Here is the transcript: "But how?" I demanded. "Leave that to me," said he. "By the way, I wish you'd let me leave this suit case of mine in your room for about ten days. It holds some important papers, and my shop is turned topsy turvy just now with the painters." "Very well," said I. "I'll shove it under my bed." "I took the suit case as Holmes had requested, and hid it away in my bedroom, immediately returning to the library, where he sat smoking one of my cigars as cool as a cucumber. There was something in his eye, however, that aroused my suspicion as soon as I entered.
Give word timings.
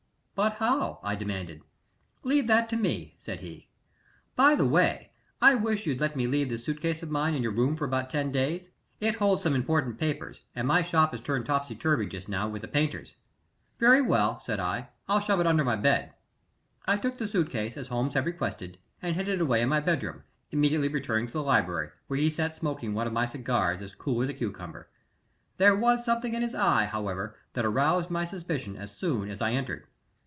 "But 0.33 0.53
how?" 0.53 0.99
I 1.03 1.13
demanded. 1.13 1.61
"Leave 2.23 2.47
that 2.47 2.67
to 2.69 2.75
me," 2.75 3.13
said 3.19 3.41
he. 3.41 3.69
"By 4.35 4.55
the 4.55 4.65
way, 4.65 5.11
I 5.39 5.53
wish 5.53 5.85
you'd 5.85 5.99
let 5.99 6.15
me 6.15 6.25
leave 6.25 6.49
this 6.49 6.65
suit 6.65 6.81
case 6.81 7.03
of 7.03 7.11
mine 7.11 7.35
in 7.35 7.43
your 7.43 7.51
room 7.51 7.75
for 7.75 7.85
about 7.85 8.09
ten 8.09 8.31
days. 8.31 8.71
It 8.99 9.15
holds 9.17 9.43
some 9.43 9.53
important 9.53 9.99
papers, 9.99 10.41
and 10.55 10.67
my 10.67 10.81
shop 10.81 11.13
is 11.13 11.21
turned 11.21 11.45
topsy 11.45 11.75
turvy 11.75 12.07
just 12.07 12.27
now 12.27 12.47
with 12.49 12.63
the 12.63 12.67
painters." 12.67 13.17
"Very 13.77 14.01
well," 14.01 14.39
said 14.39 14.59
I. 14.59 14.89
"I'll 15.07 15.19
shove 15.19 15.39
it 15.39 15.45
under 15.45 15.63
my 15.63 15.75
bed." 15.75 16.13
"I 16.87 16.97
took 16.97 17.19
the 17.19 17.27
suit 17.27 17.51
case 17.51 17.77
as 17.77 17.89
Holmes 17.89 18.15
had 18.15 18.25
requested, 18.25 18.79
and 18.99 19.15
hid 19.15 19.27
it 19.27 19.41
away 19.41 19.61
in 19.61 19.69
my 19.69 19.79
bedroom, 19.81 20.23
immediately 20.49 20.87
returning 20.87 21.27
to 21.27 21.33
the 21.33 21.43
library, 21.43 21.89
where 22.07 22.17
he 22.19 22.31
sat 22.31 22.55
smoking 22.55 22.95
one 22.95 23.05
of 23.05 23.13
my 23.13 23.27
cigars 23.27 23.83
as 23.83 23.93
cool 23.93 24.23
as 24.23 24.29
a 24.29 24.33
cucumber. 24.33 24.89
There 25.57 25.75
was 25.75 26.03
something 26.03 26.33
in 26.33 26.41
his 26.41 26.55
eye, 26.55 26.85
however, 26.85 27.37
that 27.53 27.65
aroused 27.65 28.09
my 28.09 28.25
suspicion 28.25 28.75
as 28.75 28.91
soon 28.97 29.29
as 29.29 29.39
I 29.39 29.51
entered. 29.51 29.85